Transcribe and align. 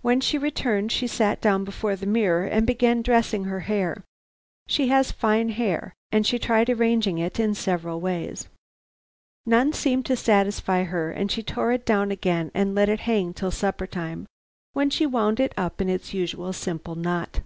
When 0.00 0.22
she 0.22 0.38
returned 0.38 0.90
she 0.90 1.06
sat 1.06 1.42
down 1.42 1.64
before 1.64 1.94
the 1.94 2.06
mirror 2.06 2.44
and 2.46 2.66
began 2.66 3.02
dressing 3.02 3.44
her 3.44 3.60
hair. 3.60 4.02
She 4.66 4.88
has 4.88 5.12
fine 5.12 5.50
hair, 5.50 5.92
and 6.10 6.26
she 6.26 6.38
tried 6.38 6.70
arranging 6.70 7.18
it 7.18 7.38
in 7.38 7.54
several 7.54 8.00
ways. 8.00 8.48
None 9.44 9.74
seemed 9.74 10.06
to 10.06 10.16
satisfy 10.16 10.84
her, 10.84 11.10
and 11.10 11.30
she 11.30 11.42
tore 11.42 11.72
it 11.72 11.84
down 11.84 12.10
again 12.10 12.50
and 12.54 12.74
let 12.74 12.88
it 12.88 13.00
hang 13.00 13.34
till 13.34 13.50
supper 13.50 13.86
time, 13.86 14.24
when 14.72 14.88
she 14.88 15.04
wound 15.04 15.38
it 15.40 15.52
up 15.58 15.82
in 15.82 15.90
its 15.90 16.14
usual 16.14 16.54
simple 16.54 16.94
knot. 16.94 17.32
Mrs. 17.32 17.42